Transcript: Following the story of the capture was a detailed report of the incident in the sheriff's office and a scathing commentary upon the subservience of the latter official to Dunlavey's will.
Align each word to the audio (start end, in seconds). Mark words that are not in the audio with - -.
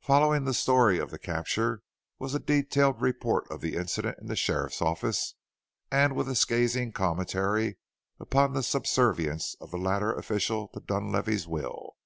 Following 0.00 0.44
the 0.44 0.54
story 0.54 1.00
of 1.00 1.10
the 1.10 1.18
capture 1.18 1.82
was 2.20 2.36
a 2.36 2.38
detailed 2.38 3.02
report 3.02 3.50
of 3.50 3.60
the 3.60 3.74
incident 3.74 4.16
in 4.20 4.28
the 4.28 4.36
sheriff's 4.36 4.80
office 4.80 5.34
and 5.90 6.16
a 6.16 6.34
scathing 6.36 6.92
commentary 6.92 7.76
upon 8.20 8.52
the 8.52 8.62
subservience 8.62 9.56
of 9.60 9.72
the 9.72 9.78
latter 9.78 10.12
official 10.14 10.68
to 10.68 10.78
Dunlavey's 10.78 11.48
will. 11.48 11.96